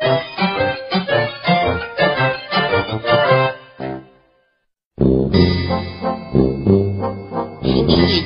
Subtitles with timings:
[0.00, 0.06] 姐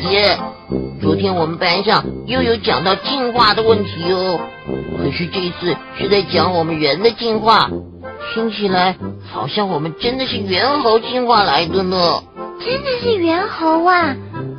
[0.01, 0.39] 姐，
[1.01, 4.39] 昨天我们班上又有讲到进化的问题哦，
[4.99, 7.69] 可是这次是在讲我们人的进化，
[8.33, 8.97] 听起来
[9.29, 12.23] 好像我们真的是猿猴进化来的呢。
[12.61, 14.15] 真的是猿猴啊！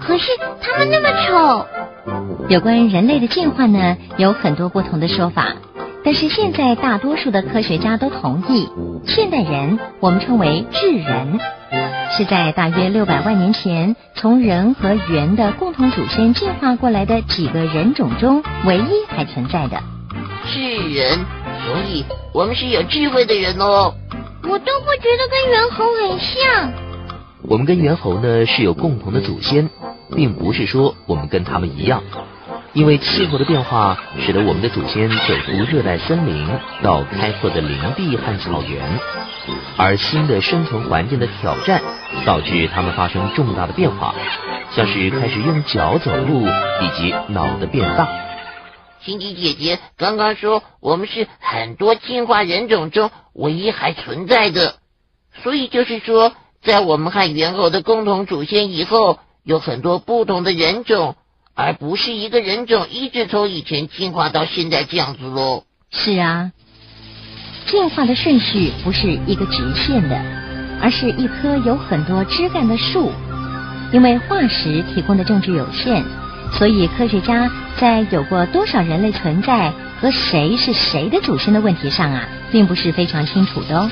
[0.05, 1.66] 可是他们那么丑。
[2.50, 5.54] 有关人类的进化呢，有很多不同的说法，
[6.06, 8.70] 但是现在大多数的科学家都同意，
[9.08, 11.40] 现代人我们称为智人，
[12.16, 19.82] 是在大约六百万年前从人和猿的共同祖先进化过来的几个人种中唯一还存在的。
[20.46, 20.60] 智
[20.94, 21.26] 人，
[21.66, 23.96] 所以我们是有智慧的人哦。
[24.44, 26.72] 我都不觉得跟猿猴很像。
[27.41, 29.72] 我们跟猿猴呢是有共同的祖先，
[30.16, 32.04] 并不是说我们跟他们一样。
[32.75, 36.45] 因为气候的变化，使得我们的祖先走出热带森林
[36.84, 38.99] 到开阔的林地和草原，
[39.77, 41.82] 而新的生存环境的挑战，
[42.26, 44.13] 导致他们发生重大的变化，
[44.71, 48.09] 像是开始用脚走路，以及脑的变大。
[48.99, 54.76] 星吉姐姐刚刚说我们是很多进化人种中唯一还存在的，
[55.41, 56.34] 所以就是说。
[56.62, 61.15] 在我们和猿猴的共同祖先以后，有很多不同的人种，
[61.57, 65.63] 而不是一个人种一直从以前进化到现在这样子喽。
[65.89, 66.51] 是啊，
[67.66, 70.22] 进化的顺序不是一个直线的，
[70.81, 73.09] 而是一棵有很多枝干的树。
[73.94, 76.03] 因为化石提供的证据有限，
[76.51, 83.89] 所以科学家在有过多少人类存在和谁是谁的祖先的问题上啊，并不是非常清楚的哦。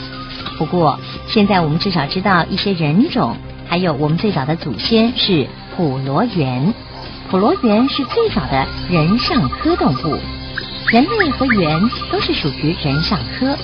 [0.57, 3.37] 不过，现在我们至少知道一些人种，
[3.69, 5.47] 还有我们最早的祖先是
[5.77, 6.73] 普罗猿。
[7.29, 10.19] 普罗猿是最早的人上科动物，
[10.91, 13.57] 人类和猿都是属于人上科。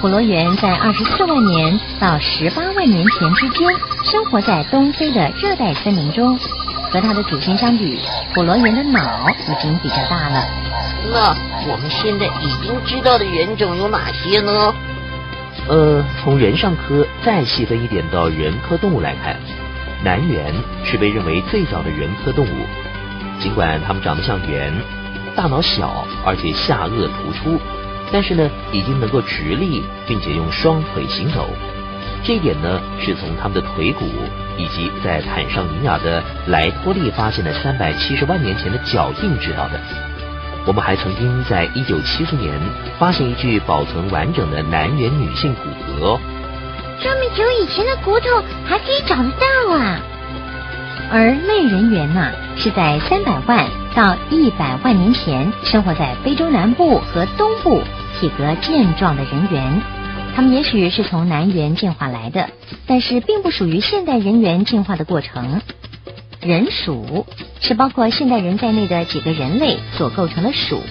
[0.00, 3.68] 普罗猿在二十四万年到十八万年前之间，
[4.04, 6.38] 生活在东非的热带森林中。
[6.90, 8.00] 和它的祖先相比，
[8.32, 10.42] 普罗猿的脑已经比较大了。
[11.12, 11.36] 那
[11.70, 14.74] 我们现在已经知道的猿种有哪些呢？
[15.68, 19.36] 呃，从人上科再细分一点到人科动物来看，
[20.02, 22.66] 南猿是被认为最早的人科动物。
[23.40, 24.72] 尽管它们长得像猿，
[25.36, 27.60] 大脑小，而且下颚突出，
[28.12, 31.48] 但是呢，已经能够直立，并且用双腿行走。
[32.24, 34.04] 这一点呢，是从它们的腿骨
[34.56, 39.80] 以及在坦桑尼亚的莱托利发现的三百七十万年前的脚印知道的。
[40.66, 42.52] 我们还曾经在一九七四年
[42.98, 46.18] 发现一具保存完整的南猿女性骨骼，
[47.00, 50.00] 这么久以前的骨头还可以找得到啊！
[51.10, 57.80] 而类人猿呢，是在三百万到一百万年前生活在非洲南部和东部，
[58.20, 59.80] 体格健壮的人猿。
[60.36, 62.50] 他们也许是从南猿进化来的，
[62.86, 65.62] 但是并不属于现代人猿进化的过程。
[66.42, 67.26] 人属
[67.60, 70.82] 是包括现代人在内的几个人类所构成的属，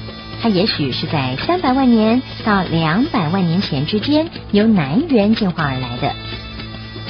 [0.41, 6.13] 它也许是在三百万年到两百万年前之间由南猿进化而来的。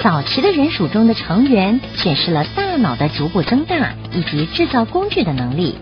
[0.02, 5.76] 早期的人属中的成员显示了大脑的逐步增大以及制造工具的能力。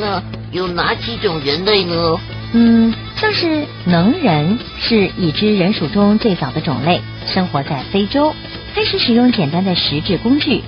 [0.00, 2.18] 那有哪几种人类呢？
[2.52, 8.34] 嗯，像是能人是已知人属中最早的种类，生活在非洲，
[8.74, 10.62] 开始使用简单的石质工具。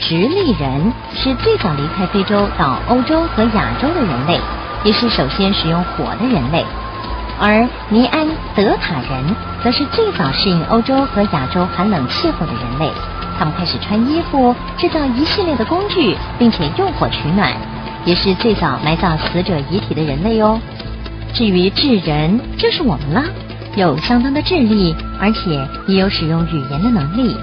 [0.00, 4.40] 直立人是最早离开非洲到欧洲和亚洲的人类，
[4.84, 6.64] 也是首先使用火的人类。
[7.40, 12.90] 而尼安德塔人则是最早适应欧洲和亚洲寒冷气候的人类。
[13.38, 17.50] 他们开始穿衣服、制造一系列的工具，并且用火取暖，
[18.04, 20.60] 也是最早埋葬死者遗体的人类哦。
[21.34, 23.24] 至于智人，就是我们了，
[23.74, 27.34] 有相当的智力，而且也有使用语言的能力。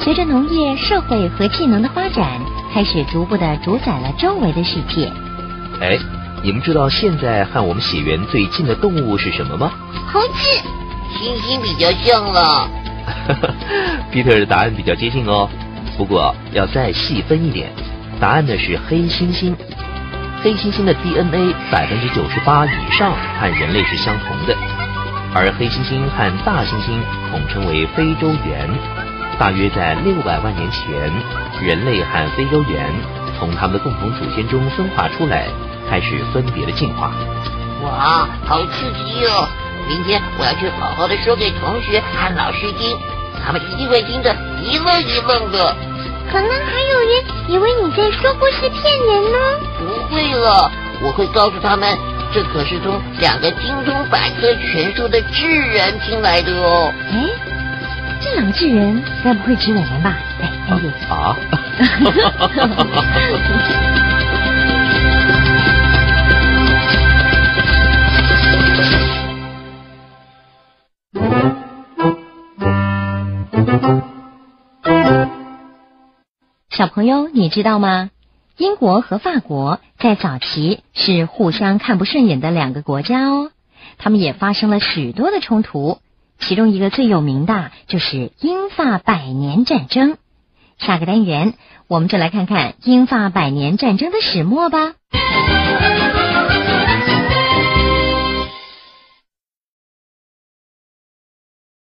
[0.00, 2.26] 随着农业、社会和技能的发展，
[2.72, 5.12] 开始逐步的主宰了周围的世界。
[5.80, 5.96] 哎，
[6.44, 9.72] 你们知道现在和我们血缘最近的动物是什么吗？
[10.12, 10.34] 猴子。
[11.14, 12.68] 猩猩比较像了。
[14.12, 15.48] 皮特的答案比较接近哦，
[15.96, 17.72] 不过要再细分一点，
[18.20, 19.54] 答案呢是黑猩猩。
[20.42, 24.54] 黑猩猩的 DNA 百分之九十八以上和人类是相同的，
[25.32, 26.92] 而黑猩猩和大猩猩
[27.30, 28.68] 统称为非洲猿。
[29.38, 31.10] 大约在六百万年前，
[31.66, 32.92] 人类和非洲猿
[33.38, 35.46] 从他们的共同祖先中分化出来，
[35.88, 37.12] 开始分别的进化。
[37.82, 39.48] 哇，好刺激哦！
[39.86, 42.96] 明天我要去好好的说给同学和老师听，
[43.44, 45.76] 他们一定会听得一愣一愣的。
[46.32, 49.38] 可能还有人以为你在说故事骗人呢。
[49.78, 49.84] 不
[50.14, 50.72] 会了，
[51.02, 51.98] 我会告诉他们，
[52.32, 56.90] 这可是从两个精通百科全书的智人听来的哦。
[57.12, 57.28] 哎，
[58.22, 60.16] 这两个智人该不会指我们吧？
[60.40, 61.36] 哎，哎呦，啊！
[76.84, 78.10] 小朋友，你知道吗？
[78.58, 83.50] 英国和法国在早期是互相看不顺眼的两个国家哦，
[83.96, 86.00] 他们也发生了许多的冲突，
[86.38, 90.18] 其中一个最有名的就是英法百年战争。
[90.76, 91.54] 下个单元
[91.88, 94.92] 我们就来看看英法百年战争的始末吧。